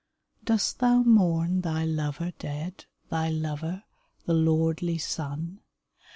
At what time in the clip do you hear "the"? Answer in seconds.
4.25-4.33